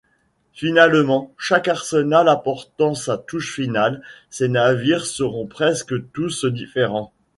[0.53, 7.13] Finalement, chaque arsenal apportant sa touche finale, ces navires seront presque tous différents.